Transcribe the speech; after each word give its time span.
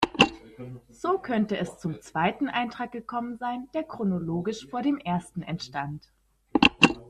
So 0.89 1.19
könnte 1.19 1.57
es 1.59 1.77
zum 1.77 2.01
zweiten 2.01 2.47
Eintrag 2.49 2.91
gekommen 2.91 3.37
sein, 3.37 3.67
der 3.75 3.83
chronologisch 3.83 4.65
vor 4.67 4.81
dem 4.81 4.97
ersten 4.97 5.43
entstand. 5.43 6.09